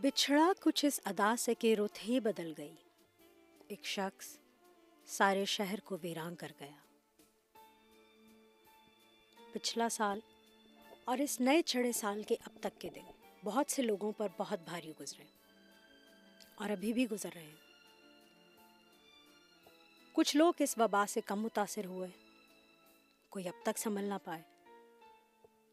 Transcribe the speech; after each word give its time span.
بچھڑا 0.00 0.52
کچھ 0.60 0.84
اس 0.84 1.00
ادا 1.04 1.36
سے 1.36 1.54
کہ 1.54 1.74
رت 1.74 2.08
ہی 2.08 2.20
بدل 2.20 2.52
گئی۔ 2.58 2.74
ایک 3.68 3.84
شخص 3.84 4.38
سارے 5.06 5.44
شہر 5.44 5.80
کو 5.80 5.96
ویران 6.02 6.34
کر 6.34 6.52
گیا۔ 6.60 6.76
پچھلا 9.52 9.88
سال 9.88 10.20
اور 11.04 11.18
اس 11.18 11.40
نئے 11.40 11.62
چھڑے 11.62 11.92
سال 11.92 12.22
کے 12.22 12.36
اب 12.40 12.58
تک 12.60 12.80
کے 12.80 12.90
دن 12.90 13.00
بہت 13.44 13.72
سے 13.72 13.82
لوگوں 13.82 14.12
پر 14.12 14.28
بہت 14.36 14.60
بھاری 14.60 14.92
گزرے 15.00 15.24
اور 16.54 16.70
ابھی 16.70 16.92
بھی 16.92 17.10
گزر 17.10 17.30
رہے 17.34 17.42
ہیں۔ 17.42 17.56
کچھ 20.12 20.36
لوگ 20.36 20.52
اس 20.58 20.78
وبا 20.78 21.06
سے 21.06 21.20
کم 21.20 21.42
متاثر 21.42 21.84
ہوئے۔ 21.84 22.08
کوئی 23.28 23.48
اب 23.48 23.62
تک 23.62 23.78
سنبھل 23.78 24.04
نہ 24.04 24.14
پائے 24.24 24.42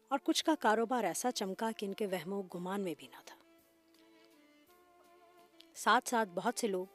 اور 0.08 0.18
کچھ 0.22 0.44
کا 0.44 0.54
کاروبار 0.60 1.04
ایسا 1.04 1.30
چمکا 1.30 1.70
کہ 1.76 1.86
ان 1.86 1.94
کے 1.94 2.06
وہم 2.06 2.32
و 2.32 2.42
گمان 2.42 2.80
میں 2.80 2.94
بھی 2.98 3.06
نہ 3.06 3.16
تھا۔ 3.24 3.45
ساتھ 5.76 6.08
ساتھ 6.08 6.28
بہت 6.28 6.58
سے 6.58 6.66
لوگ 6.66 6.86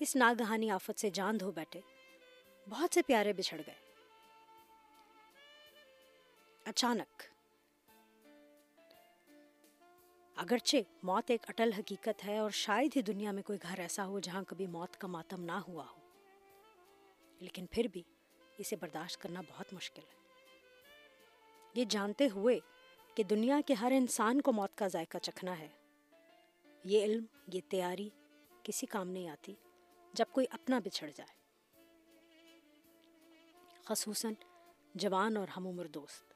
اس 0.00 0.16
ناگہانی 0.16 0.70
آفت 0.70 1.00
سے 1.00 1.10
جان 1.10 1.40
دھو 1.40 1.50
بیٹھے۔ 1.52 1.80
بہت 2.68 2.94
سے 2.94 3.02
پیارے 3.02 3.32
بچھڑ 3.32 3.60
گئے۔ 3.66 3.74
اچانک، 6.64 7.22
اگرچہ 10.36 10.76
موت 11.02 11.30
ایک 11.30 11.40
اٹل 11.48 11.72
حقیقت 11.72 12.24
ہے 12.24 12.38
اور 12.38 12.50
شاید 12.50 12.96
ہی 12.96 13.02
دنیا 13.02 13.30
میں 13.30 13.42
کوئی 13.42 13.58
گھر 13.62 13.78
ایسا 13.78 14.06
ہو 14.06 14.18
جہاں 14.18 14.42
کبھی 14.42 14.66
موت 14.66 14.96
کا 14.96 15.08
ماتم 15.08 15.44
نہ 15.44 15.60
ہوا 15.68 15.84
ہو، 15.90 16.00
لیکن 17.40 17.66
پھر 17.66 17.86
بھی 17.92 18.02
اسے 18.58 18.76
برداشت 18.76 19.22
کرنا 19.22 19.40
بہت 19.40 19.72
مشکل 19.72 20.02
ہے۔ 20.02 20.22
یہ 21.74 21.84
جانتے 21.88 22.28
ہوئے 22.34 22.58
کہ 23.14 23.22
دنیا 23.22 23.60
کے 23.66 23.74
ہر 23.74 23.92
انسان 23.96 24.40
کو 24.40 24.52
موت 24.52 24.78
کا 24.78 24.88
ذائقہ 24.88 25.18
چکھنا 25.18 25.58
ہے۔ 25.58 25.68
یہ 26.84 27.04
علم، 27.04 27.24
یہ 27.52 27.60
تیاری 27.68 28.10
کسی 28.62 28.86
کام 28.86 29.08
نہیں 29.08 29.28
آتی 29.28 29.54
جب 30.12 30.24
کوئی 30.32 30.46
اپنا 30.50 30.78
بچھڑ 30.78 31.10
جائے۔ 31.14 31.34
خصوصاً 33.84 34.34
جوان 34.94 35.36
اور 35.36 35.48
ہم 35.48 35.66
عمر 35.66 35.86
دوست۔ 35.86 36.34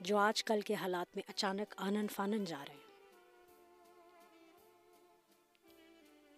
جو 0.00 0.16
آج 0.16 0.44
کل 0.44 0.60
کے 0.60 0.74
حالات 0.74 1.16
میں 1.16 1.22
اچانک 1.28 1.74
آنن 1.76 2.06
فانن 2.08 2.44
جا 2.44 2.64
رہے 2.68 2.74
ہیں۔ 2.74 2.86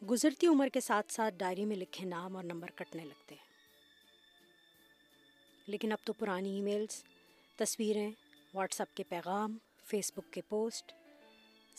گزرتی 0.05 0.47
عمر 0.47 0.69
کے 0.69 0.81
ساتھ 0.81 1.13
ساتھ 1.13 1.35
ڈائری 1.35 1.65
میں 1.65 1.77
لکھے 1.77 2.05
نام 2.05 2.37
اور 2.37 2.45
نمبر 2.45 2.71
کٹنے 2.71 3.05
لگتے 3.05 3.35
ہیں۔ 3.35 3.49
لیکن 5.67 5.93
اب 5.93 5.99
تو 6.05 6.13
پرانی 6.13 6.51
ای 6.51 6.61
میلز، 6.61 7.05
تصویریں، 7.57 8.11
واٹس 8.55 8.81
اپ 8.81 8.97
کے 8.97 9.03
پیغام، 9.09 9.59
فیس 9.85 10.13
بک 10.17 10.33
کے 10.33 10.41
پوسٹ 10.41 10.93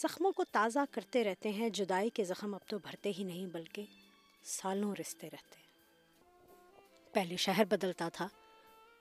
زخموں 0.02 0.32
کو 0.32 0.44
تازہ 0.44 0.80
کرتے 0.92 1.24
رہتے 1.24 1.50
ہیں، 1.50 1.70
جدائی 1.70 2.10
کے 2.10 2.24
زخم 2.24 2.54
اب 2.54 2.70
تو 2.70 2.80
بھرتے 2.80 3.12
ہی 3.18 3.24
نہیں، 3.24 3.46
بلکہ 3.46 3.86
سالوں 4.44 4.96
رستے 5.00 5.28
رہتے 5.28 5.58
ہیں۔ 5.58 5.70
پہلے 7.14 7.38
شہر 7.38 7.66
بدلتا 7.66 8.10
تھا، 8.10 8.28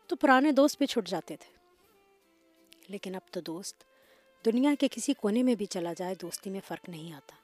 تو 0.06 0.16
پرانے 0.16 0.52
دوست 0.52 0.78
بھی 0.78 0.86
چھٹ 0.86 1.08
جاتے 1.08 1.36
تھے۔ 1.36 1.56
لیکن 2.88 3.14
اب 3.14 3.32
تو 3.32 3.40
دوست، 3.40 3.84
دنیا 4.44 4.74
کے 4.80 4.88
کسی 4.90 5.12
کونے 5.12 5.42
میں 5.42 5.54
بھی 5.54 5.66
چلا 5.66 5.92
جائے، 5.92 6.14
دوستی 6.14 6.50
میں 6.50 6.60
فرق 6.68 6.88
نہیں 6.88 7.12
آتا۔ 7.12 7.36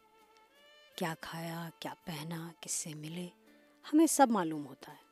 کیا 0.96 1.14
کھایا، 1.20 1.68
کیا 1.78 1.94
پہنا، 2.04 2.52
کس 2.60 2.72
سے 2.72 2.94
ملے، 2.94 3.28
ہمیں 3.92 4.06
سب 4.06 4.26
معلوم 4.30 4.66
ہوتا 4.66 4.92
ہے۔ 4.92 5.04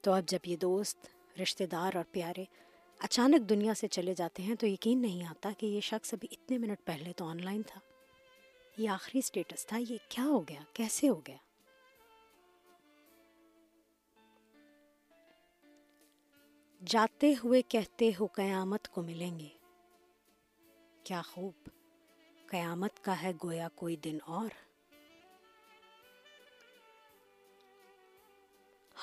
تو 0.00 0.12
اب 0.12 0.22
جب 0.26 0.38
یہ 0.44 0.56
دوست، 0.56 1.06
رشتہ 1.42 1.64
دار 1.64 1.96
اور 1.96 2.04
پیارے 2.12 2.44
اچانک 2.98 3.48
دنیا 3.48 3.74
سے 3.74 3.88
چلے 3.88 4.14
جاتے 4.14 4.42
ہیں 4.42 4.54
تو 4.54 4.66
یقین 4.66 5.02
نہیں 5.02 5.26
آتا 5.26 5.50
کہ 5.58 5.66
یہ 5.66 5.80
شخص 5.80 6.14
ابھی 6.14 6.28
اتنے 6.30 6.58
منٹ 6.58 6.78
پہلے 6.84 7.12
تو 7.12 7.24
آن 7.24 7.44
لائن 7.44 7.62
تھا۔ 7.62 7.80
یہ 8.78 8.88
آخری 8.88 9.20
سٹیٹس 9.20 9.66
تھا، 9.66 9.76
یہ 9.76 9.96
کیا 10.08 10.24
ہو 10.24 10.48
گیا؟ 10.48 10.60
کیسے 10.72 11.08
ہو 11.08 11.20
گیا؟ 11.20 11.36
جاتے 16.86 17.34
ہوئے 17.44 17.62
کہتے 17.62 18.10
ہو 18.20 18.26
قیامت 18.26 18.88
کو 18.88 19.02
ملیں 19.02 19.38
گے۔ 19.38 19.48
کیا 21.04 21.22
خوب، 21.22 21.68
قیامت 22.46 23.04
کا 23.04 23.22
ہے 23.22 23.32
گویا 23.44 23.68
کوئی 23.74 23.96
دن 23.96 24.18
اور۔ 24.26 24.48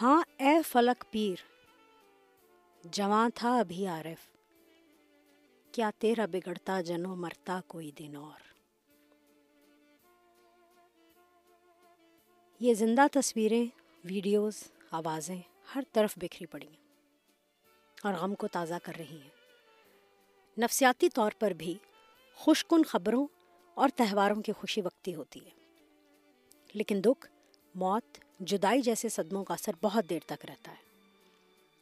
ہاں 0.02 0.24
اے 0.38 0.62
فلک 0.68 1.06
پیر 1.12 1.53
جواں 2.84 3.30
تھا 3.36 3.60
ابھی 3.60 3.88
عارف۔ 3.88 4.30
کیا 5.72 5.92
تیرا 5.98 6.26
بگڑتا 6.26 6.82
جنو 6.82 7.16
مرتا 7.16 7.60
کوئی 7.68 7.92
دن 7.92 8.16
اور؟ 8.16 8.54
یہ 12.60 12.74
زندہ 12.74 13.02
تصویریں، 13.12 13.66
ویڈیوز، 14.04 14.64
آوازیں 14.92 15.42
ہر 15.76 15.82
طرف 15.92 16.14
بکھری 16.18 16.46
پڑی 16.46 16.68
ہیں 16.68 16.78
اور 18.04 18.14
غم 18.14 18.36
کو 18.36 18.48
تازہ 18.48 18.74
کر 18.84 18.94
رہی 18.98 19.22
ہیں۔ 19.22 19.30
نفسیاتی 20.60 21.10
طور 21.10 21.32
پر 21.40 21.52
بھی 21.52 21.78
خوش 22.36 22.66
کن 22.66 22.84
خبروں 22.84 23.28
اور 23.74 23.90
تہواروں 23.96 24.42
کی 24.42 24.52
خوشی 24.52 24.82
وقتی 24.82 25.16
ہوتی 25.16 25.46
ہے۔ 25.46 25.52
لیکن 26.74 27.02
دکھ، 27.06 27.28
موت، 27.76 28.18
جدائی 28.40 28.82
جیسے 28.82 29.10
صدموں 29.10 29.44
کا 29.44 29.54
اثر 29.54 29.72
بہت 29.82 30.10
دیر 30.10 30.20
تک 30.26 30.46
رہتا 30.46 30.72
ہے۔ 30.72 30.93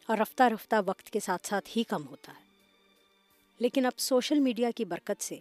اور 0.07 0.17
رفتہ 0.17 0.43
رفتہ 0.43 0.75
وقت 0.85 1.09
کے 1.09 1.19
ساتھ 1.19 1.47
ساتھ 1.47 1.77
ہی 1.77 1.83
کم 1.83 2.07
ہوتا 2.07 2.31
ہے۔ 2.31 2.51
لیکن 3.59 3.85
اب 3.85 3.99
سوشل 3.99 4.39
میڈیا 4.39 4.71
کی 4.75 4.85
برکت 4.85 5.23
سے 5.23 5.39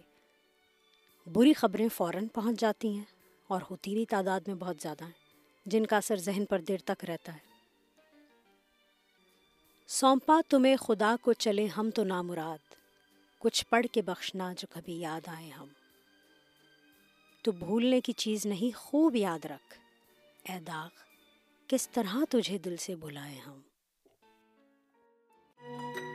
بری 1.25 1.53
خبریں 1.53 1.89
فوراً 1.89 2.27
پہنچ 2.27 2.59
جاتی 2.59 2.89
ہیں 2.89 3.03
اور 3.47 3.61
ہوتی 3.69 3.93
بھی 3.93 4.05
تعداد 4.05 4.39
میں 4.47 4.55
بہت 4.55 4.75
زیادہ 4.79 5.03
ہیں، 5.03 5.11
جن 5.65 5.85
کا 5.85 5.97
اثر 5.97 6.15
ذہن 6.15 6.45
پر 6.45 6.59
دیر 6.59 6.77
تک 6.85 7.05
رہتا 7.05 7.33
ہے۔ 7.33 7.51
سونپا، 9.87 10.41
تمہیں 10.49 10.75
خدا 10.75 11.15
کو 11.21 11.33
چلے 11.33 11.67
ہم 11.67 11.89
تو 11.89 12.03
نامراد، 12.03 12.75
کچھ 13.39 13.65
پڑھ 13.69 13.85
کے 13.91 14.01
بخشنا 14.01 14.53
جو 14.53 14.67
کبھی 14.73 14.99
یاد 14.99 15.27
آئے 15.27 15.49
ہم۔ 15.49 15.67
تو 17.41 17.51
بھولنے 17.51 18.01
کی 18.01 18.13
چیز 18.13 18.45
نہیں، 18.45 18.77
خوب 18.77 19.15
یاد 19.15 19.45
رکھ۔ 19.45 19.79
اے 20.51 20.59
داغ، 20.59 20.89
کس 21.67 21.89
طرح 21.89 22.15
تجھے 22.29 22.57
دل 22.57 22.77
سے 22.77 22.95
بلائے 22.95 23.35
ہم؟ 23.47 23.61
بس 25.63 26.10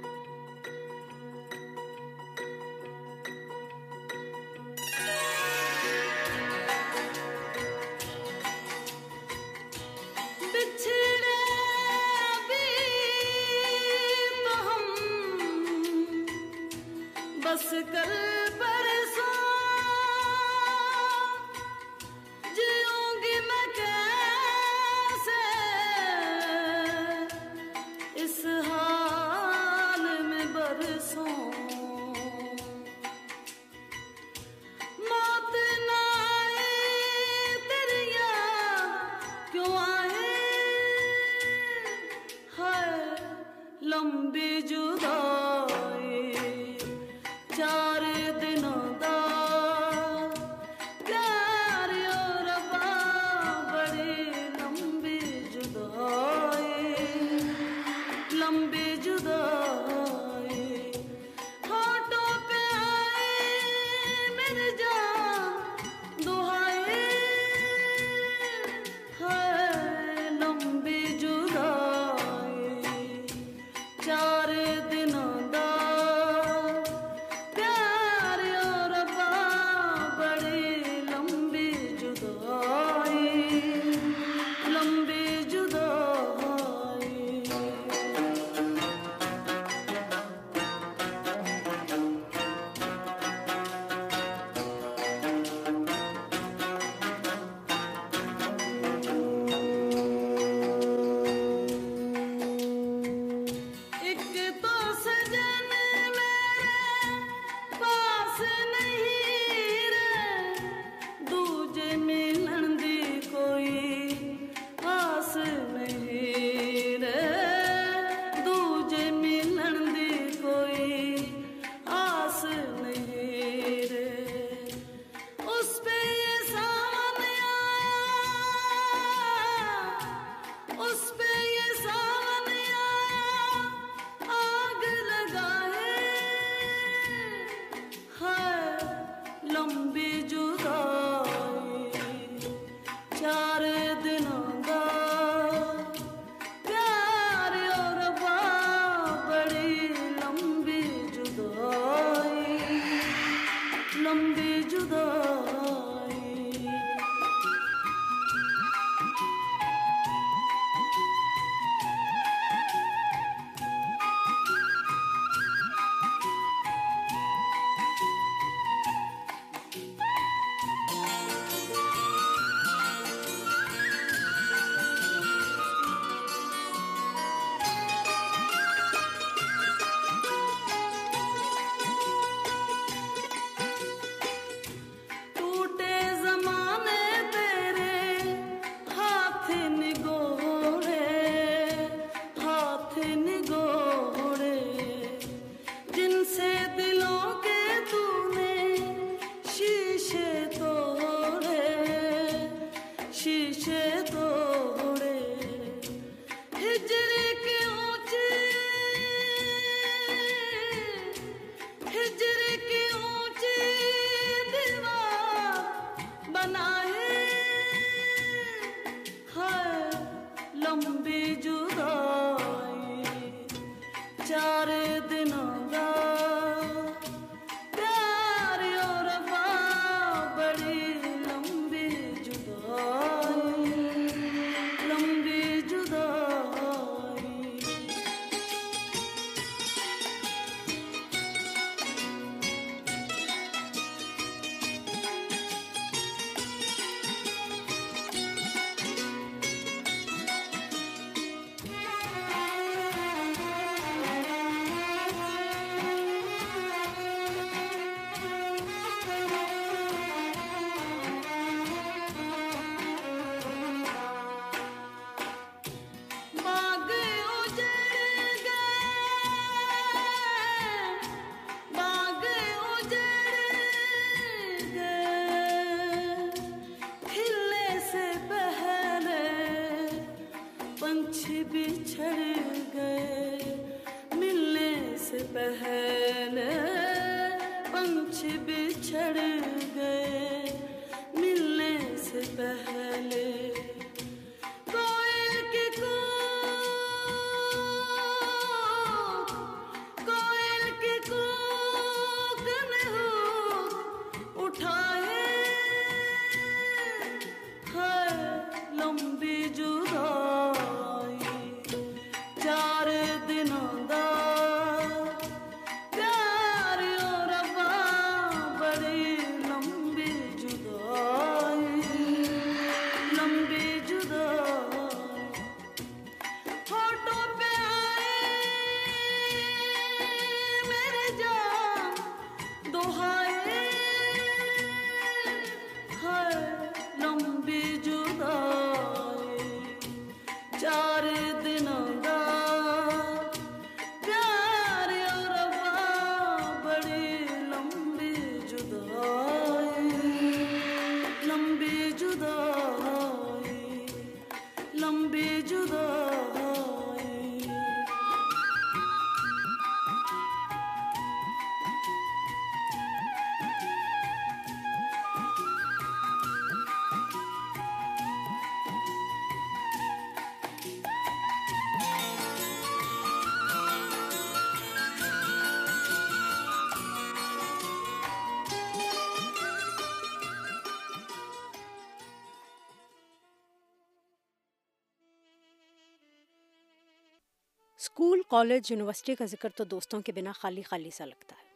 کالج، 388.29 388.71
یونیورسٹی 388.71 389.15
کا 389.15 389.25
ذکر 389.25 389.49
تو 389.49 389.65
دوستوں 389.65 390.01
کے 390.01 390.13
بنا 390.13 390.33
خالی 390.33 390.63
خالی 390.63 390.91
سا 390.91 391.05
لگتا 391.05 391.37
ہے۔ 391.39 391.47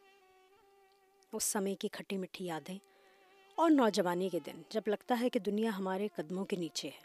اس 1.31 1.43
سمے 1.43 1.75
کی 1.75 1.87
کھٹی 1.87 2.17
مٹھی 2.17 2.45
یادیں 2.45 2.77
اور 3.55 3.69
نوجوانی 3.69 4.29
کے 4.29 4.39
دن، 4.39 4.61
جب 4.69 4.81
لگتا 4.87 5.17
ہے 5.21 5.29
کہ 5.29 5.39
دنیا 5.39 5.71
ہمارے 5.77 6.07
قدموں 6.15 6.45
کے 6.45 6.55
نیچے 6.55 6.87
ہے۔ 6.87 7.01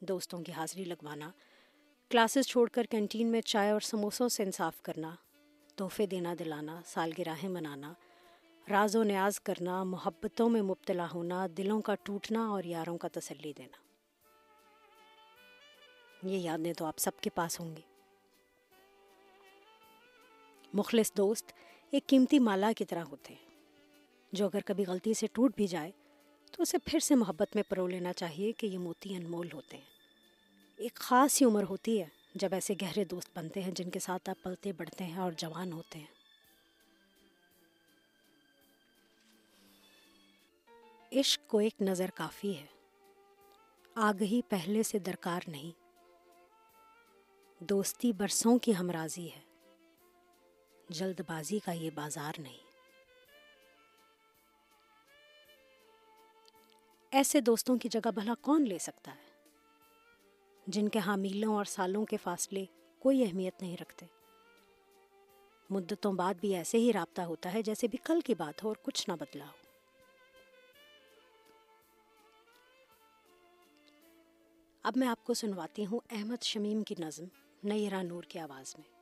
دوستوں 0.00 0.42
کی 0.42 0.52
حاضری 0.52 0.84
لگوانا، 0.84 1.30
کلاسز 2.08 2.46
چھوڑ 2.46 2.68
کر 2.68 2.84
کینٹین 2.84 3.26
میں 3.26 3.40
چائے 3.40 3.70
اور 3.70 3.80
سموسوں 3.80 4.28
سے 4.28 4.42
انصاف 4.42 4.82
کرنا، 4.82 5.14
تحفے 5.76 6.06
دینا 6.06 6.34
دلانا 6.38 6.80
سالگراہیں 6.86 7.48
منانا، 7.48 7.92
راز 8.70 8.96
و 8.96 9.02
نیاز 9.02 9.40
کرنا، 9.40 9.84
محبتوں 9.84 10.48
میں 10.48 10.62
مبتلا 10.62 11.06
ہونا، 11.14 11.46
دلوں 11.56 11.80
کا 11.80 11.94
ٹوٹنا 12.02 12.46
اور 12.46 12.64
یاروں 12.64 12.98
کا 12.98 13.08
تسلی 13.12 13.52
دینا۔ 13.52 13.76
یہ 16.22 16.38
یادیں 16.38 16.72
تو 16.72 16.84
آپ 16.84 16.98
سب 16.98 17.20
کے 17.20 17.30
پاس 17.30 17.60
ہوں 17.60 17.76
گی۔ 17.76 17.95
مخلص 20.72 21.12
دوست 21.16 21.52
ایک 21.90 22.06
قیمتی 22.06 22.38
مالا 22.38 22.72
کی 22.76 22.84
طرح 22.84 23.04
ہوتے 23.04 23.34
ہیں۔ 23.34 23.46
جو 24.32 24.44
اگر 24.46 24.60
کبھی 24.66 24.84
غلطی 24.86 25.14
سے 25.14 25.26
ٹوٹ 25.32 25.56
بھی 25.56 25.66
جائے، 25.66 25.90
تو 26.52 26.62
اسے 26.62 26.78
پھر 26.78 26.98
سے 26.98 27.14
محبت 27.14 27.54
میں 27.54 27.62
پرو 27.68 27.86
لینا 27.86 28.12
چاہیے 28.12 28.52
کہ 28.52 28.66
یہ 28.66 28.78
موتی 28.78 29.16
انمول 29.16 29.48
ہوتے 29.54 29.76
ہیں۔ 29.76 29.84
ایک 30.76 30.94
خاص 30.94 31.42
ہی 31.42 31.46
عمر 31.46 31.62
ہوتی 31.62 32.00
ہے 32.00 32.06
جب 32.34 32.48
ایسے 32.52 32.74
گہرے 32.82 33.04
دوست 33.04 33.38
بنتے 33.38 33.62
ہیں 33.62 33.70
جن 33.70 33.90
کے 33.90 33.98
ساتھ 33.98 34.30
آپ 34.30 34.42
پلتے 34.42 34.72
بڑھتے 34.72 35.04
ہیں 35.04 35.18
اور 35.18 35.32
جوان 35.32 35.72
ہوتے 35.72 35.98
ہیں۔ 35.98 36.16
عشق 41.12 41.50
کو 41.50 41.58
ایک 41.58 41.82
نظر 41.82 42.10
کافی 42.14 42.58
ہے۔ 42.58 42.66
آگ 43.94 44.22
ہی 44.22 44.40
پہلے 44.48 44.82
سے 44.82 44.98
درکار 44.98 45.40
نہیں۔ 45.46 45.70
دوستی 47.62 48.12
برسوں 48.12 48.58
کی 48.58 48.76
ہمراضی 48.76 49.32
ہے۔ 49.32 49.45
جلد 50.88 51.20
بازی 51.26 51.58
کا 51.58 51.72
یہ 51.72 51.90
بازار 51.94 52.32
نہیں۔ 52.38 52.56
ایسے 57.10 57.40
دوستوں 57.40 57.76
کی 57.76 57.88
جگہ 57.88 58.10
بھلا 58.10 58.34
کون 58.40 58.68
لے 58.68 58.78
سکتا 58.78 59.14
ہے؟ 59.14 59.50
جن 60.66 60.88
کے 60.88 60.98
ہاں 60.98 61.12
حامیلوں 61.12 61.56
اور 61.56 61.64
سالوں 61.64 62.04
کے 62.04 62.16
فاصلے 62.16 62.64
کوئی 62.98 63.24
اہمیت 63.24 63.62
نہیں 63.62 63.76
رکھتے۔ 63.80 64.06
مدتوں 65.70 66.12
بعد 66.12 66.34
بھی 66.34 66.56
ایسے 66.56 66.78
ہی 66.78 66.92
رابطہ 66.92 67.22
ہوتا 67.22 67.54
ہے 67.54 67.62
جیسے 67.62 67.88
بھی 67.88 67.98
کل 68.04 68.20
کی 68.20 68.34
بات 68.34 68.64
ہو 68.64 68.68
اور 68.68 68.76
کچھ 68.82 69.10
نہ 69.10 69.14
بدلا 69.14 69.46
ہو۔ 69.46 69.66
اب 74.82 74.92
میں 74.96 75.08
آپ 75.08 75.24
کو 75.24 75.34
سنواتی 75.34 75.86
ہوں 75.86 76.00
احمد 76.10 76.42
شمیم 76.42 76.82
کی 76.82 76.94
نظم 76.98 77.24
نئی 77.64 77.88
نور 78.02 78.22
کی 78.22 78.38
آواز 78.38 78.76
میں۔ 78.78 78.95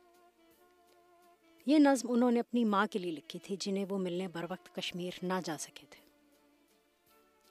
یہ 1.65 1.77
نظم 1.79 2.11
انہوں 2.11 2.31
نے 2.31 2.39
اپنی 2.39 2.63
ماں 2.65 2.85
کے 2.91 2.99
لیے 2.99 3.11
لکھی 3.11 3.39
تھی 3.39 3.55
جنہیں 3.59 3.85
وہ 3.89 3.97
ملنے 3.97 4.27
بر 4.27 4.45
وقت 4.49 4.75
کشمیر 4.75 5.13
نہ 5.23 5.33
جا 5.45 5.57
سکے 5.59 5.85
تھے۔ 5.89 6.03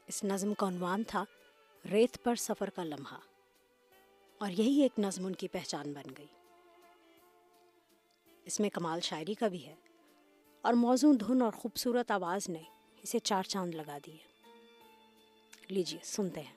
اس 0.08 0.22
نظم 0.24 0.54
کا 0.54 0.68
عنوان 0.68 1.02
تھا 1.04 1.24
ریت 1.84 2.22
پر 2.24 2.34
سفر 2.34 2.70
کا 2.70 2.84
لمحہ، 2.84 3.18
اور 4.40 4.50
یہی 4.50 4.80
ایک 4.82 4.98
نظم 4.98 5.26
ان 5.26 5.34
کی 5.34 5.48
پہچان 5.48 5.92
بن 5.92 6.08
گئی۔ 6.18 6.26
اس 8.46 8.60
میں 8.60 8.70
کمال 8.70 9.00
شاعری 9.00 9.34
کا 9.34 9.48
بھی 9.48 9.66
ہے، 9.66 9.74
اور 10.64 10.74
موضوع 10.74 11.12
دھن 11.20 11.42
اور 11.42 11.52
خوبصورت 11.52 12.10
آواز 12.10 12.48
نے 12.48 12.62
اسے 13.02 13.18
چار 13.20 13.42
چاند 13.44 13.74
لگا 13.74 13.98
دیے۔ 14.06 14.22
لیجیے، 15.68 16.00
سنتے 16.04 16.40
ہیں۔ 16.40 16.56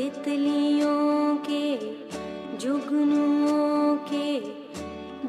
تتلیوں 0.00 1.36
کے 1.44 1.76
جگنوں 2.58 3.96
کے 4.10 4.38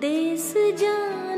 دیس 0.02 0.54
جانا 0.80 1.31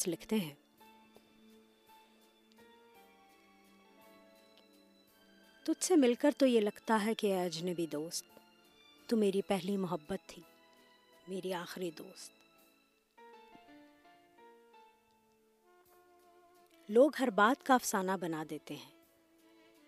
احمد 0.00 0.04
فراز 0.04 0.12
لکھتے 0.12 0.36
ہیں۔ 0.36 0.54
تجھ 5.64 5.84
سے 5.84 5.96
مل 5.96 6.14
کر 6.14 6.30
تو 6.38 6.46
یہ 6.46 6.60
لگتا 6.60 7.04
ہے 7.06 7.14
کہ 7.14 7.26
اے 7.26 7.40
اجنبی 7.40 7.86
دوست، 7.86 8.24
تو 9.06 9.16
میری 9.16 9.42
پہلی 9.42 9.76
محبت 9.76 10.28
تھی، 10.28 10.42
میری 11.28 11.54
آخری 11.54 11.90
دوست۔ 11.90 12.32
لوگ 16.88 17.10
ہر 17.20 17.30
بات 17.30 17.66
کا 17.66 17.74
افسانہ 17.74 18.12
بنا 18.20 18.44
دیتے 18.50 18.76
ہیں۔ 18.76 18.90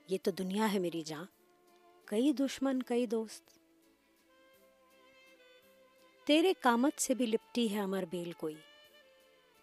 یہ 0.09 0.19
تو 0.23 0.31
دنیا 0.31 0.73
ہے 0.73 0.79
میری 0.79 1.03
جاں 1.03 1.25
کئی 2.05 2.33
دشمن، 2.33 2.83
کئی 2.83 3.07
دوست۔ 3.07 3.51
تیرے 6.27 6.53
کامت 6.61 7.01
سے 7.01 7.15
بھی 7.15 7.27
لپٹی 7.27 7.75
ہے 7.75 7.81
امر 7.81 8.05
بیل 8.11 8.33
کوئی۔ 8.33 8.55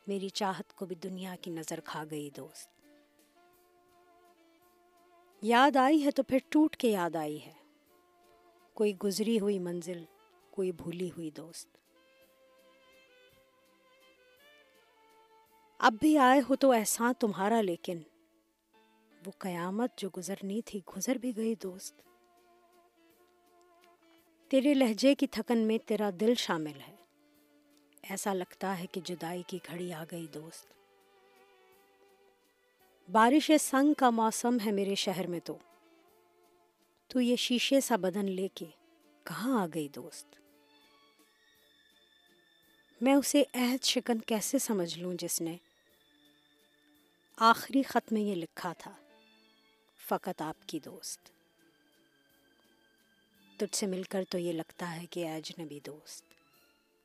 میری 0.10 0.30
چاہت 0.30 0.74
کو 0.74 0.86
بھی 0.86 0.96
دنیا 0.96 1.36
کی 1.42 1.52
نظر 1.52 1.80
کھا 1.80 2.04
گئی 2.12 2.30
دوست۔ 2.30 2.70
یاد 5.42 5.76
آئی 5.76 6.06
ہے 6.06 6.12
تو 6.12 6.24
پھر 6.24 6.38
ٹوٹ 6.50 6.76
کے 6.76 6.90
یاد 6.90 7.16
آئی 7.16 7.46
ہے۔ 7.46 7.54
کوئی 8.74 8.94
گزری 9.04 9.40
ہوئی 9.40 9.60
منزل، 9.60 10.06
کوئی 10.52 10.72
بھولی 10.72 11.10
ہوئی 11.12 11.32
دوست۔ 11.32 11.78
اب 15.80 15.94
بھی 16.00 16.18
آئے 16.18 16.42
ہو 16.50 16.56
تو 16.56 16.72
احسان 16.72 17.14
تمہارا، 17.20 17.62
لیکن 17.62 17.98
وہ 19.26 19.32
قیامت 19.38 19.98
جو 19.98 20.10
گزرنی 20.18 20.62
تھی، 20.62 20.80
گزر 20.98 21.16
بھی 21.16 21.38
گئی 21.38 21.56
دوست۔ 21.56 22.02
تیرے 24.50 24.74
لہجے 24.74 25.16
کی 25.16 25.28
تھکن 25.28 25.58
میں 25.58 25.78
تیرا 25.78 26.10
دل 26.20 26.36
شامل 26.36 26.82
ہے۔ 26.88 26.99
ایسا 28.02 28.34
لگتا 28.34 28.80
ہے 28.80 28.86
کہ 28.88 29.02
جدائی 29.04 29.44
کی 29.48 29.60
گھڑی 29.68 29.94
آ 29.94 30.04
گئی 30.12 30.28
دوست۔ 30.28 30.66
بارش 33.12 33.52
سنگ 33.60 33.94
کا 33.94 34.10
موسم 34.10 34.58
ہے 34.66 34.72
میرے 34.72 34.96
شہر 34.96 35.28
میں 35.28 35.40
تو۔ 35.40 35.58
تو 37.08 37.22
یہ 37.22 37.36
شیشے 37.36 37.82
سا 37.82 37.96
بدن 37.96 38.26
لے 38.26 38.48
کے 38.54 38.66
کہاں 39.24 39.64
آ 39.64 39.68
گئی 39.74 39.88
دوست؟ 39.88 40.36
میں 43.02 43.14
اسے 43.14 43.44
عہد 43.54 43.84
شکن 43.84 44.20
کیسے 44.20 44.60
سمجھ 44.60 45.00
لوں 45.00 45.14
جس 45.14 45.42
نے 45.42 45.58
آخری 47.38 47.84
خط 47.84 48.14
میں 48.14 48.22
یہ 48.22 48.36
لکھا 48.36 48.74
تھا، 48.74 48.94
فقط 50.08 50.42
آپ 50.42 50.70
کی 50.70 50.80
دوست۔ 50.80 51.30
تجھ 53.58 53.76
سے 53.76 53.86
مل 53.86 54.04
کر 54.04 54.24
تو 54.30 54.38
یہ 54.38 54.54
لگتا 54.54 54.96
ہے 54.96 55.06
کہ 55.06 55.28
اجنبی 55.28 55.80
دوست۔ 55.86 56.29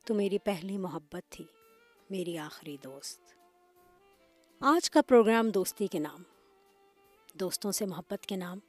تو 0.05 0.13
میری 0.13 0.37
پہلی 0.37 0.77
محبت 0.77 1.31
تھی، 1.31 1.45
میری 2.09 2.37
آخری 2.37 2.77
دوست۔ 2.83 3.21
آج 4.59 4.89
کا 4.89 5.01
پروگرام 5.01 5.49
دوستی 5.49 5.87
کے 5.87 5.99
نام، 5.99 6.23
دوستوں 7.33 7.71
سے 7.71 7.85
محبت 7.85 8.25
کے 8.25 8.35
نام، 8.35 8.59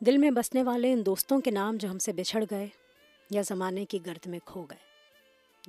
دل 0.00 0.18
میں 0.18 0.30
بسنے 0.30 0.62
والے 0.62 0.92
ان 0.92 1.06
دوستوں 1.06 1.40
کے 1.40 1.50
نام 1.50 1.76
جو 1.76 1.90
ہم 1.90 1.98
سے 1.98 2.12
بچھڑ 2.12 2.44
گئے 2.50 2.66
یا 3.30 3.42
زمانے 3.42 3.84
کی 3.84 4.06
گرد 4.06 4.26
میں 4.26 4.38
کھو 4.44 4.62
گئے۔ 4.62 4.78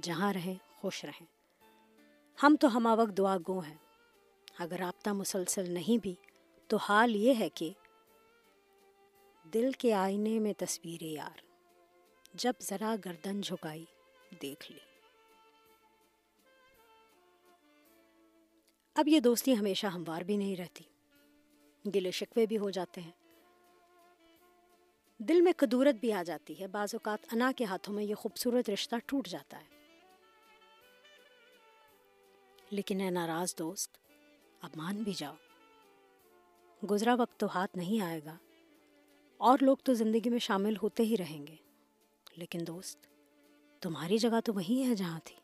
جہاں 0.01 0.33
رہیں، 0.33 0.55
خوش 0.75 1.05
رہیں۔ 1.05 1.25
ہم 2.43 2.55
تو 2.59 2.77
ہما 2.77 2.93
وقت 2.93 3.17
دعا 3.17 3.37
گو 3.47 3.59
ہیں۔ 3.59 3.77
اگر 4.59 4.77
رابطہ 4.79 5.09
مسلسل 5.09 5.71
نہیں 5.71 6.01
بھی، 6.01 6.15
تو 6.67 6.77
حال 6.77 7.15
یہ 7.15 7.33
ہے 7.39 7.49
کہ 7.49 7.71
دل 9.53 9.71
کے 9.71 9.93
آئینے 9.93 10.39
میں 10.39 10.53
تصویر 10.57 11.03
یار۔ 11.03 11.39
جب 12.33 12.53
ذرا 12.61 12.95
گردن 13.05 13.41
جھکائی 13.41 13.85
دیکھ 14.41 14.71
لی۔ 14.71 14.79
اب 18.95 19.07
یہ 19.07 19.19
دوستی 19.19 19.57
ہمیشہ 19.57 19.87
ہموار 19.87 20.21
بھی 20.21 20.37
نہیں 20.37 20.55
رہتی۔ 20.55 20.83
گلے 21.95 22.11
شکوے 22.11 22.45
بھی 22.45 22.57
ہو 22.57 22.69
جاتے 22.69 23.01
ہیں۔ 23.01 23.11
دل 25.17 25.41
میں 25.41 25.53
کدورت 25.57 25.95
بھی 25.95 26.13
آ 26.13 26.23
جاتی 26.23 26.59
ہے۔ 26.59 26.67
بعض 26.67 26.95
اوقات 26.95 27.19
انا 27.31 27.51
کے 27.57 27.65
ہاتھوں 27.65 27.95
میں 27.95 28.03
یہ 28.03 28.15
خوبصورت 28.15 28.69
رشتہ 28.69 28.95
ٹوٹ 29.05 29.27
جاتا 29.27 29.61
ہے۔ 29.61 29.97
لیکن 32.69 33.01
اے 33.01 33.09
ناراض 33.09 33.55
دوست، 33.59 33.97
اب 34.61 34.69
مان 34.75 35.03
بھی 35.03 35.13
جاؤ۔ 35.13 35.35
گزرا 36.91 37.15
وقت 37.19 37.39
تو 37.39 37.47
ہاتھ 37.47 37.77
نہیں 37.77 38.01
آئے 38.01 38.21
گا۔ 38.25 38.37
اور 39.37 39.57
لوگ 39.61 39.77
تو 39.77 39.93
زندگی 39.93 40.29
میں 40.29 40.39
شامل 40.39 40.73
ہوتے 40.83 41.03
ہی 41.03 41.17
رہیں 41.17 41.47
گے۔ 41.47 41.55
لیکن 42.35 42.59
دوست 42.67 43.12
تمہاری 43.83 44.17
جگہ 44.17 44.39
تو 44.45 44.53
وہی 44.53 44.83
ہے 44.83 44.95
جہاں 44.95 45.19
تھی۔ 45.23 45.42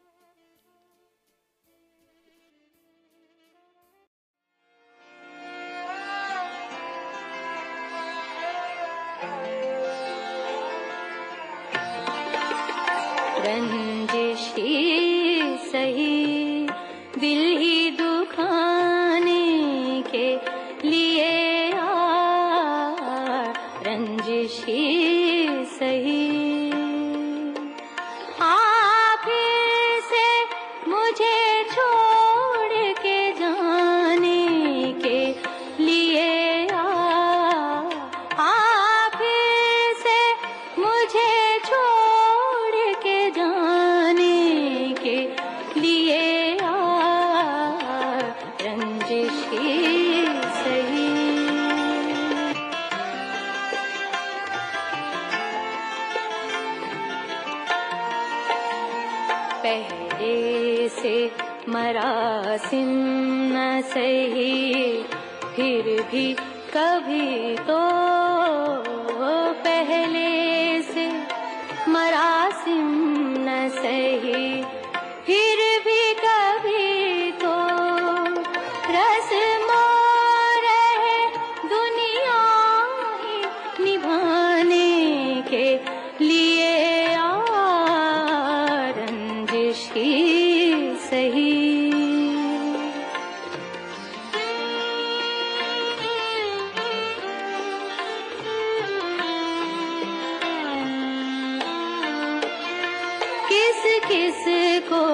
کو 104.90 105.06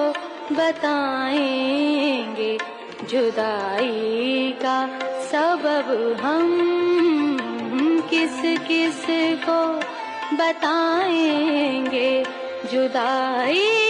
بتائیں 0.50 2.36
گے 2.36 2.56
جدائی 3.08 4.52
کا 4.60 4.84
سبب 5.30 5.92
ہم 6.22 7.36
کس 8.10 8.44
کس 8.68 9.04
کو 9.44 9.60
بتائیں 10.32 11.86
گے 11.92 12.22
جدائی 12.72 13.85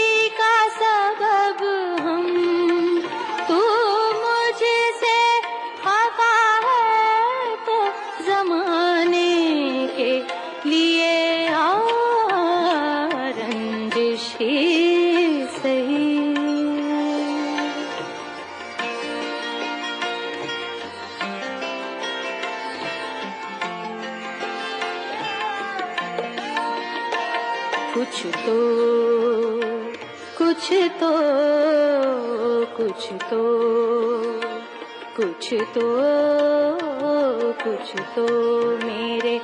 تو 35.77 37.53
کچھ 37.59 37.97
تو 38.15 38.27
میرے 38.85 39.39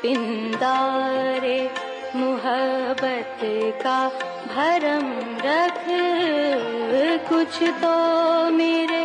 پندارے 0.00 1.56
محبت 2.14 3.44
کا 3.82 4.08
بھرم 4.54 5.06
رکھ 5.44 5.88
کچھ 7.28 7.62
تو 7.80 7.94
میرے 8.52 8.97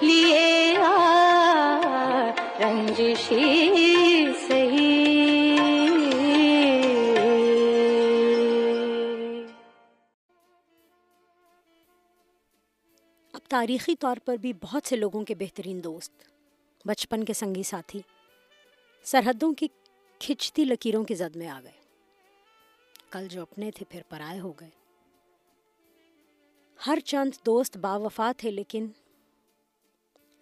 لیے 0.00 0.76
آ 0.84 2.30
رنجشی 2.60 3.72
صحیح۔ 4.48 5.04
اب 13.32 13.40
تاریخی 13.48 13.96
طور 13.96 14.16
پر 14.24 14.36
بھی 14.36 14.52
بہت 14.52 14.88
سے 14.88 14.96
لوگوں 14.96 15.24
کے 15.24 15.34
بہترین 15.34 15.84
دوست، 15.84 16.12
بچپن 16.84 17.24
کے 17.24 17.32
سنگی 17.32 17.62
ساتھی، 17.62 18.00
سرحدوں 19.04 19.52
کی 19.54 19.68
کھچتی 20.18 20.64
لکیروں 20.64 21.04
کی 21.04 21.14
زد 21.14 21.36
میں 21.36 21.48
آ 21.48 21.60
گئے۔ 21.62 21.84
کل 23.10 23.28
جو 23.28 23.42
اپنے 23.42 23.70
تھے 23.70 23.86
پھر 23.88 24.02
پرائے 24.08 24.40
ہو 24.40 24.52
گئے۔ 24.52 24.70
ہر 26.86 26.98
چند 26.98 27.30
دوست 27.46 27.76
باوفا 27.76 28.32
تھے 28.36 28.50
لیکن 28.50 28.86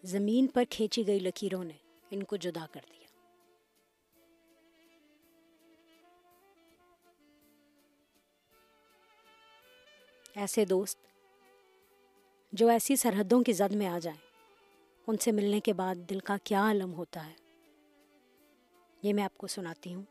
زمین 0.03 0.47
پر 0.47 0.65
کھینچی 0.71 1.07
گئی 1.07 1.19
لکیروں 1.19 1.65
نے 1.65 1.75
ان 2.11 2.23
کو 2.23 2.37
جدا 2.37 2.67
کر 2.73 2.81
دیا۔ 2.91 3.03
ایسے 10.35 10.65
دوست 10.65 10.99
جو 12.53 12.69
ایسی 12.69 12.97
سرحدوں 12.97 13.43
کی 13.43 13.53
زد 13.53 13.75
میں 13.75 13.87
آ 13.87 13.99
جائیں، 13.99 14.19
ان 15.07 15.17
سے 15.17 15.33
ملنے 15.33 15.61
کے 15.61 15.73
بعد 15.73 15.95
دل 15.95 16.21
کا 16.21 16.37
کیا 16.45 16.71
علم 16.71 16.93
ہوتا 16.93 17.27
ہے؟ 17.27 17.35
یہ 19.03 19.13
میں 19.13 19.25
آپ 19.25 19.39
کو 19.39 19.47
سناتی 19.47 19.95
ہوں۔ 19.95 20.03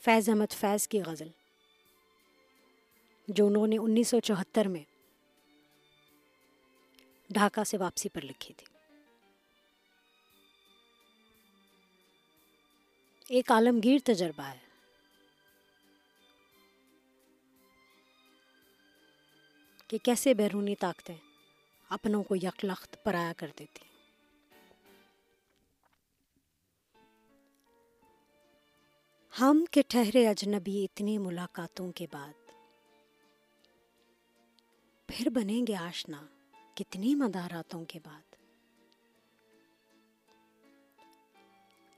فیض 0.00 0.28
احمد 0.28 0.52
فیض 0.52 0.88
کی 0.88 1.02
غزل۔ 1.02 1.28
جو 3.34 3.46
انہوں 3.46 3.66
نے 3.66 3.78
انیس 3.78 4.08
سو 4.08 4.20
چوہتر 4.20 4.68
میں 4.68 4.84
ڈھاکہ 7.30 7.64
سے 7.64 7.76
واپسی 7.76 8.08
پر 8.08 8.24
لکھی 8.24 8.54
تھی۔ 8.54 8.66
ایک 13.28 13.52
عالمگیر 13.52 13.98
تجربہ 14.04 14.42
ہے۔ 14.42 14.58
کہ 19.88 19.98
کیسے 19.98 20.34
بیرونی 20.34 20.74
طاقتیں 20.76 21.16
اپنوں 21.88 22.22
کو 22.22 22.36
یکلخت 22.36 23.04
پرایا 23.04 23.32
کر 23.36 23.50
دیتی 23.58 23.84
ہم 29.40 29.64
کے 29.70 29.82
ٹھہرے 29.88 30.28
اجنبی 30.28 30.84
اتنی 30.84 31.18
ملاقاتوں 31.18 31.92
کے 31.92 32.06
بعد 32.12 32.39
پھر 35.12 35.30
بنیں 35.30 35.66
گے 35.66 35.76
آشنا 35.76 36.26
کتنی 36.74 37.14
مداراتوں 37.14 37.84
کے 37.84 37.98
بعد۔ 38.04 38.34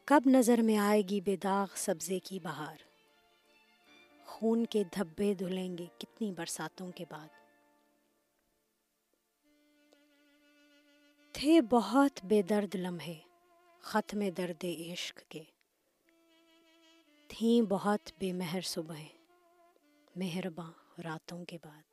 کب 0.05 0.21
نظر 0.27 0.63
میں 0.63 0.77
آئے 0.77 1.03
گی 1.03 1.21
بے 1.21 1.37
داغ 1.37 1.67
سبزے 1.77 2.19
کی 2.19 2.39
بہار؟ 2.41 2.77
خون 4.27 4.67
کے 4.67 4.85
دھبے 4.85 5.35
دھلیں 5.35 5.79
گے 5.79 5.87
کتنی 5.99 6.33
برساتوں 6.33 6.93
کے 6.93 7.05
بعد؟ 7.11 7.29
تھے 11.33 11.61
بہت 11.61 12.25
بے 12.25 12.43
درد 12.43 12.75
لمحے 12.75 13.19
ختم 13.81 14.29
درد 14.37 14.65
عشق 14.93 15.19
کے۔ 15.29 15.43
تھیں 17.29 17.63
بہت 17.63 18.11
بے 18.19 18.33
مہر 18.33 18.61
صبح 18.61 18.97
مہرباں 20.17 20.73
راتوں 21.05 21.45
کے 21.45 21.59
بعد۔ 21.65 21.92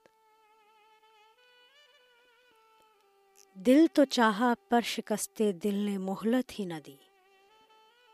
دل 3.66 3.86
تو 3.94 4.06
چاہا 4.06 4.54
پر 4.70 4.82
شکستے 4.82 5.52
دل 5.52 5.76
نے 5.76 5.98
مہلت 5.98 6.60
ہی 6.60 6.66
نہ 6.66 6.74
دی۔ 6.86 6.96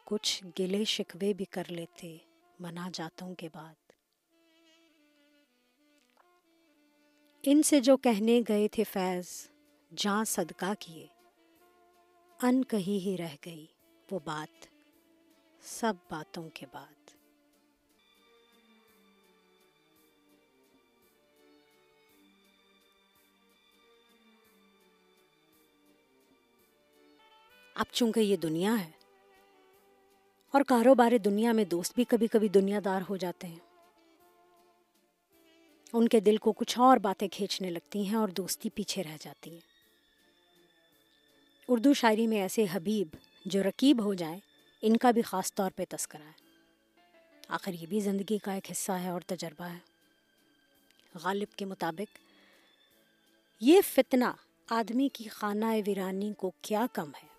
کچھ 0.05 0.43
گلے 0.60 0.84
شکوے 0.84 1.34
بھی 1.34 1.45
کر 1.45 1.63
لیتے، 1.69 2.17
منا 2.60 2.89
جاتوں 2.93 3.36
کے 3.36 3.49
بعد۔ 3.53 3.91
ان 7.43 7.63
سے 7.63 7.79
جو 7.79 7.97
کہنے 7.97 8.41
گئے 8.47 8.67
تھے 8.67 8.84
فیض، 8.84 9.49
جاں 9.95 10.23
صدقہ 10.23 10.73
کیے۔ 10.79 11.08
ان 12.41 12.63
کہیں 12.63 13.05
ہی 13.05 13.15
رہ 13.19 13.36
گئی 13.45 13.65
وہ 14.12 14.19
بات، 14.25 14.65
سب 15.62 15.93
باتوں 16.10 16.49
کے 16.53 16.65
بعد۔ 16.73 17.05
اب 27.75 27.85
چونکہ 27.91 28.19
یہ 28.19 28.38
دنیا 28.38 28.85
ہے 28.85 28.91
اور 30.51 30.61
کاروبار 30.67 31.17
دنیا 31.17 31.51
میں 31.51 31.65
دوست 31.65 31.95
بھی 31.95 32.03
کبھی 32.03 32.27
کبھی 32.27 32.47
دنیا 32.47 32.79
دار 32.85 33.01
ہو 33.09 33.17
جاتے 33.17 33.47
ہیں۔ 33.47 33.59
ان 35.93 36.07
کے 36.07 36.19
دل 36.19 36.38
کو 36.38 36.51
کچھ 36.51 36.79
اور 36.79 36.97
باتیں 36.97 37.27
کھینچنے 37.27 37.69
لگتی 37.69 38.07
ہیں 38.07 38.15
اور 38.15 38.29
دوستی 38.29 38.69
پیچھے 38.69 39.03
رہ 39.03 39.17
جاتی 39.21 39.55
ہے 39.55 39.59
اردو 41.67 41.93
شاعری 41.93 42.27
میں 42.27 42.38
ایسے 42.38 42.65
حبیب 42.71 43.07
جو 43.45 43.63
رکیب 43.63 44.03
ہو 44.03 44.13
جائیں، 44.13 44.39
ان 44.81 44.97
کا 44.97 45.11
بھی 45.11 45.21
خاص 45.21 45.53
طور 45.53 45.71
پہ 45.75 45.83
تذکرہ 45.89 46.23
ہے۔ 46.23 46.45
آخر 47.47 47.73
یہ 47.73 47.85
بھی 47.88 47.99
زندگی 47.99 48.38
کا 48.38 48.53
ایک 48.53 48.71
حصہ 48.71 48.91
ہے 48.91 49.09
اور 49.09 49.21
تجربہ 49.21 49.65
ہے۔ 49.65 49.79
غالب 51.15 51.57
کے 51.57 51.65
مطابق، 51.65 52.17
یہ 53.59 53.81
فتنہ 53.81 54.25
آدمی 54.69 55.09
کی 55.13 55.27
خانہ 55.27 55.65
ویرانی 55.85 56.33
کو 56.38 56.51
کیا 56.61 56.85
کم 56.93 57.11
ہے؟ 57.23 57.35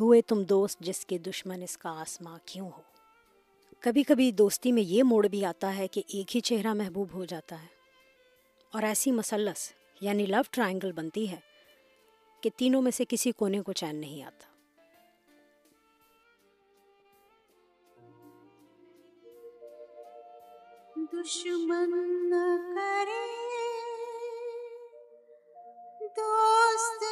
ہوئے 0.00 0.22
تم 0.22 0.42
دوست 0.42 0.80
جس 0.80 1.06
کے 1.06 1.18
دشمن 1.18 1.62
اس 1.62 1.78
کا 1.78 2.00
آسماں 2.00 2.38
کیوں 2.44 2.70
ہو؟ 2.70 2.82
کبھی 3.80 4.02
کبھی 4.02 4.32
دوستی 4.32 4.72
میں 4.72 4.82
یہ 4.82 5.02
موڑ 5.02 5.26
بھی 5.26 5.44
آتا 5.44 5.76
ہے 5.76 5.88
کہ 5.88 6.02
ایک 6.08 6.36
ہی 6.36 6.40
چہرہ 6.40 6.74
محبوب 6.74 7.08
ہو 7.14 7.24
جاتا 7.24 7.62
ہے۔ 7.62 7.66
اور 8.72 8.82
ایسی 8.82 9.10
مسلس 9.10 9.72
یعنی 10.00 10.26
لو 10.26 10.40
ٹرائنگل 10.50 10.92
بنتی 10.92 11.30
ہے 11.30 11.40
کہ 12.40 12.50
تینوں 12.56 12.82
میں 12.82 12.90
سے 12.90 13.04
کسی 13.08 13.32
کونے 13.32 13.60
کو 13.60 13.72
چین 13.72 13.96
نہیں 13.96 14.22
آتا۔ 14.22 14.46
دشمن 21.12 22.30
نہ 22.30 22.74
کرے، 22.74 23.26
دوست 26.16 27.04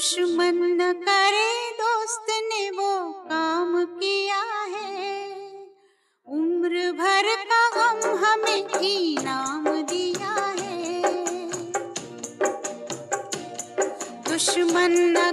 دشمن 0.00 0.78
نہ 0.78 0.92
کرے 1.06 1.48
دوست 1.78 2.28
نے 2.28 2.70
وہ 2.76 3.12
کام 3.28 3.84
کیا 4.00 4.42
ہے۔ 4.72 5.28
عمر 6.26 6.92
بھر 6.92 7.26
کا 7.48 7.60
غم 7.74 8.24
ہمیں 8.24 8.62
انعام 8.80 9.68
دیا 9.90 10.54
ہے۔ 10.60 11.02
دشمن 14.30 15.12
نہ 15.12 15.29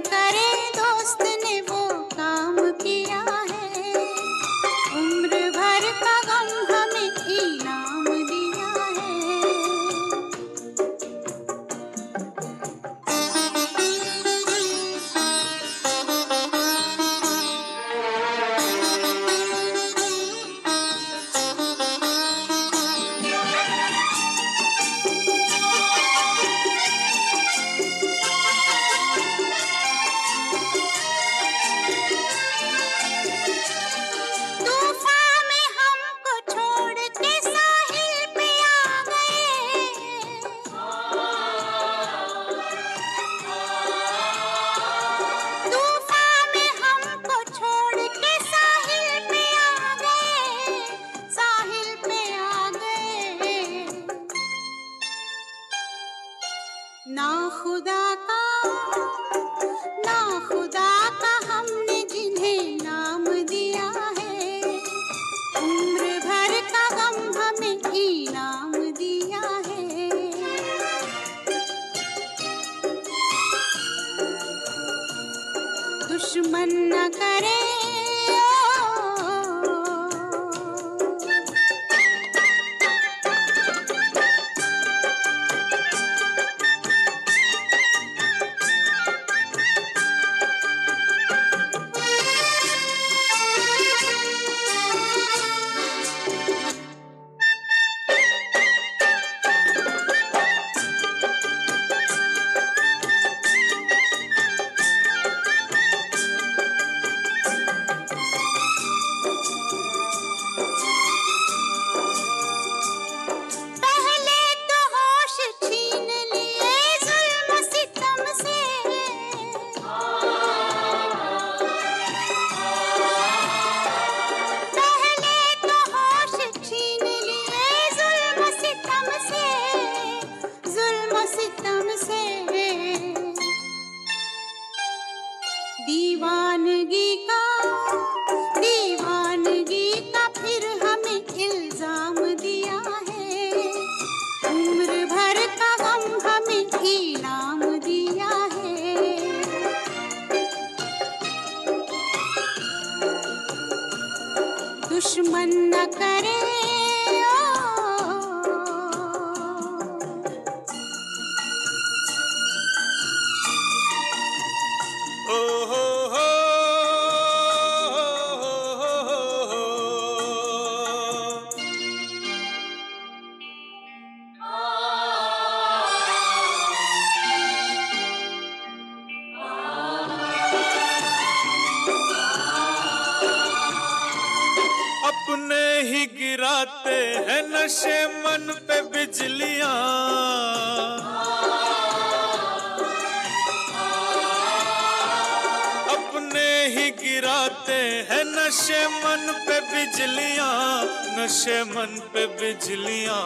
من 199.04 199.26
پہ 199.46 199.58
بجلیاں 199.70 200.84
نشے 201.16 201.62
من 201.64 201.98
پہ 202.12 202.26
بجلیاں 202.40 203.22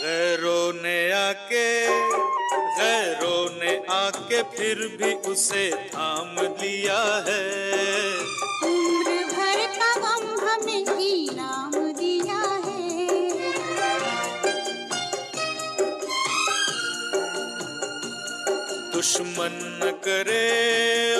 غیروں 0.00 0.72
نے 0.82 0.98
آ 1.12 1.30
کے 1.48 1.68
غیروں 2.78 3.48
نے 3.58 3.78
آ 3.88 4.08
کے 4.28 4.42
پھر 4.56 4.86
بھی 4.96 5.14
اسے 5.24 5.70
تھام 5.90 6.38
لیا 6.60 7.02
ہے 7.26 7.42
دیا 11.92 12.40
ہے 12.64 12.96
دشمن 18.92 19.58
نہ 19.80 19.90
کرے 20.02 21.17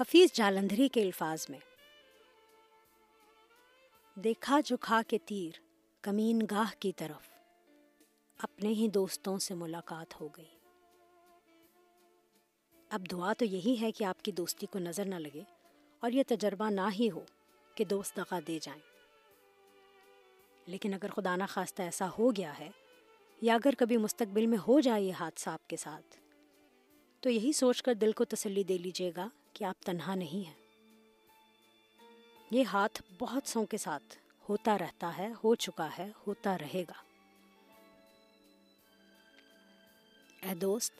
حفیظ 0.00 0.28
جالندھری 0.32 0.88
کے 0.88 1.02
الفاظ 1.02 1.46
میں 1.48 1.58
دیکھا 4.14 4.60
جھکا 4.60 5.00
کے 5.08 5.18
تیر 5.24 5.58
کمین 6.02 6.42
گاہ 6.50 6.72
کی 6.78 6.92
طرف۔ 6.92 7.29
اپنے 8.42 8.68
ہی 8.68 8.88
دوستوں 8.88 9.38
سے 9.38 9.54
ملاقات 9.54 10.20
ہو 10.20 10.28
گئی۔ 10.36 10.58
اب 12.88 13.10
دعا 13.10 13.32
تو 13.32 13.44
یہی 13.44 13.76
ہے 13.80 13.92
کہ 13.92 14.04
آپ 14.04 14.22
کی 14.22 14.32
دوستی 14.32 14.66
کو 14.66 14.78
نظر 14.78 15.04
نہ 15.04 15.14
لگے 15.14 15.42
اور 16.00 16.10
یہ 16.10 16.22
تجربہ 16.28 16.70
نہ 16.70 16.80
ہی 16.98 17.10
ہو 17.10 17.24
کہ 17.74 17.84
دوست 17.84 18.16
دغا 18.16 18.38
دے 18.46 18.58
جائیں۔ 18.62 18.80
لیکن 20.66 20.94
اگر 20.94 21.10
خدا 21.10 21.36
نخواستہ 21.36 21.82
ایسا 21.82 22.08
ہو 22.18 22.30
گیا 22.30 22.58
ہے 22.58 22.70
یا 23.40 23.54
اگر 23.54 23.74
کبھی 23.78 23.96
مستقبل 23.96 24.46
میں 24.46 24.58
ہو 24.68 24.80
جائے 24.80 25.02
یہ 25.02 25.12
حادثہ 25.12 25.50
آپ 25.50 25.68
کے 25.68 25.76
ساتھ، 25.76 26.16
تو 27.20 27.30
یہی 27.30 27.52
سوچ 27.52 27.82
کر 27.82 27.94
دل 27.94 28.12
کو 28.12 28.24
تسلی 28.24 28.64
دے 28.64 28.78
لیجیے 28.78 29.12
گا 29.16 29.28
کہ 29.52 29.64
آپ 29.64 29.82
تنہا 29.82 30.14
نہیں 30.14 30.46
ہیں۔ 30.46 30.54
یہ 32.50 32.64
ہاتھ 32.64 33.02
بہت 33.18 33.48
سو 33.48 33.66
کے 33.66 33.76
ساتھ 33.76 34.16
ہوتا 34.48 34.78
رہتا 34.78 35.18
ہے، 35.18 35.28
ہو 35.44 35.54
چکا 35.54 35.88
ہے، 35.98 36.10
ہوتا 36.26 36.58
رہے 36.58 36.84
گا۔ 36.88 37.09
اے 40.42 40.54
دوست، 40.54 40.92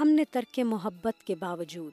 ہم 0.00 0.08
نے 0.08 0.24
ترک 0.24 0.60
محبت 0.64 1.24
کے 1.24 1.34
باوجود 1.34 1.92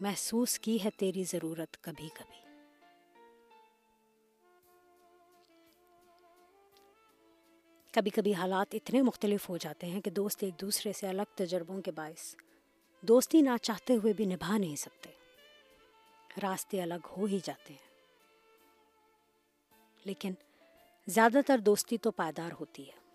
محسوس 0.00 0.58
کی 0.58 0.84
ہے 0.84 0.90
تیری 0.90 1.24
ضرورت 1.24 1.82
کبھی 1.82 2.08
کبھی۔ 2.08 2.46
کبھی 7.92 8.10
کبھی 8.10 8.34
حالات 8.34 8.74
اتنے 8.74 9.02
مختلف 9.02 9.48
ہو 9.48 9.56
جاتے 9.56 9.86
ہیں 9.86 10.00
کہ 10.00 10.10
دوست 10.10 10.44
ایک 10.44 10.60
دوسرے 10.60 10.92
سے 10.92 11.08
الگ 11.08 11.22
تجربوں 11.34 11.80
کے 11.80 11.90
باعث 11.90 12.34
دوستی 13.00 13.40
نہ 13.40 13.56
چاہتے 13.62 13.96
ہوئے 13.96 14.12
بھی 14.12 14.24
نبھا 14.24 14.58
نہیں 14.58 14.76
سکتے۔ 14.76 15.10
راستے 16.42 16.82
الگ 16.82 17.06
ہو 17.16 17.24
ہی 17.24 17.38
جاتے 17.44 17.72
ہیں۔ 17.72 17.88
لیکن 20.04 20.32
زیادہ 21.06 21.38
تر 21.46 21.58
دوستی 21.58 21.98
تو 21.98 22.10
پائیدار 22.10 22.50
ہوتی 22.60 22.88
ہے۔ 22.88 23.05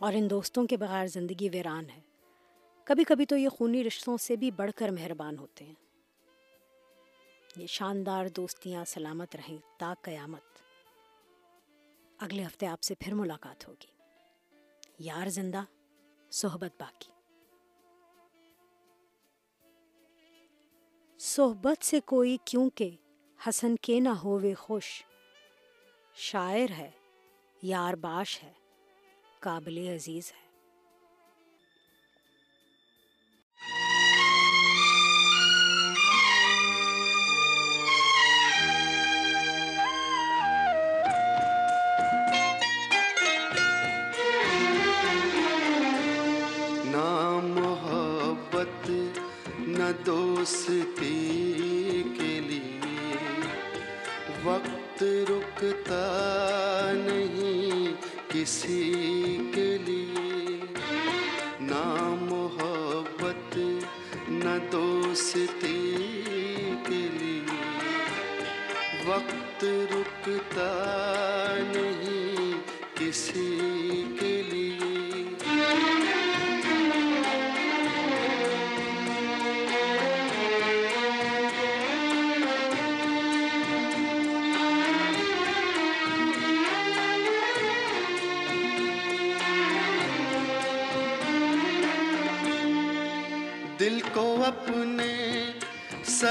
اور 0.00 0.12
ان 0.12 0.30
دوستوں 0.30 0.66
کے 0.66 0.76
بغیر 0.76 1.06
زندگی 1.06 1.48
ویران 1.52 1.90
ہے۔ 1.90 2.00
کبھی 2.84 3.04
کبھی 3.04 3.26
تو 3.26 3.36
یہ 3.36 3.48
خونی 3.48 3.84
رشتوں 3.84 4.16
سے 4.16 4.36
بھی 4.36 4.50
بڑھ 4.50 4.70
کر 4.76 4.88
مہربان 4.88 5.38
ہوتے 5.38 5.64
ہیں۔ 5.64 5.74
یہ 7.56 7.66
شاندار 7.66 8.26
دوستیاں 8.26 8.84
سلامت 8.84 9.36
رہیں 9.36 9.58
تا 9.78 9.94
قیامت۔ 10.02 10.42
اگلے 12.18 12.44
ہفتے 12.44 12.66
آپ 12.66 12.82
سے 12.82 12.94
پھر 12.94 13.14
ملاقات 13.14 13.68
ہوگی۔ 13.68 13.86
یار 14.98 15.28
زندہ، 15.28 15.62
صحبت 16.30 16.82
باقی۔ 16.82 17.12
صحبت 21.18 21.84
سے 21.84 22.00
کوئی 22.00 22.36
کیونکہ 22.44 22.96
حسن 23.48 23.76
کے 23.76 24.00
نہ 24.00 24.08
ہووے 24.08 24.54
خوش، 24.54 25.04
شاعر 26.14 26.70
ہے، 26.70 26.90
یار 27.62 27.94
باش 27.94 28.42
ہے۔ 28.42 28.52
قابل 29.42 29.78
عزیز 29.94 30.32
ہے۔ 30.32 30.38
نہ 49.78 49.90
دوستی 50.06 51.19
دوستی 65.10 65.78
کے 66.86 66.98
لیے 67.12 67.64
وقت 69.06 69.64
رکتا 69.90 70.68
نہیں 71.64 71.89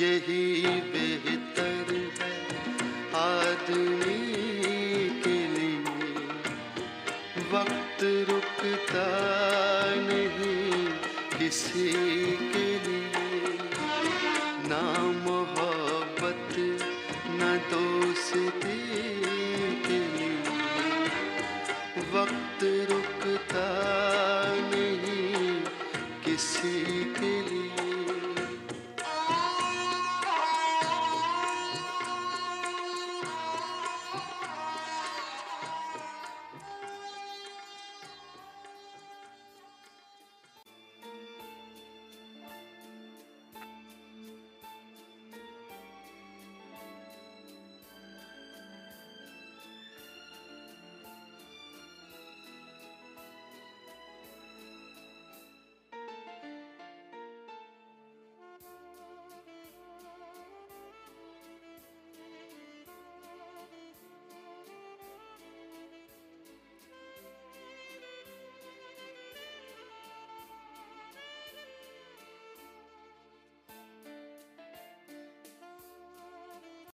یہی 0.00 0.80
بہتر 0.92 1.92
ہے۔ 2.20 2.36
آدمی 3.12 4.09